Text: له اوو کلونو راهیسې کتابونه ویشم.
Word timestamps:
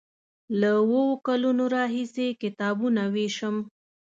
له 0.59 0.69
اوو 0.81 1.03
کلونو 1.27 1.63
راهیسې 1.75 2.27
کتابونه 2.41 3.01
ویشم. 3.13 3.55